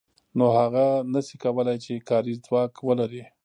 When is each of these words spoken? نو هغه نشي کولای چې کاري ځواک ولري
نو 0.37 0.45
هغه 0.59 0.85
نشي 1.13 1.37
کولای 1.43 1.77
چې 1.85 2.05
کاري 2.09 2.33
ځواک 2.45 2.73
ولري 2.87 3.23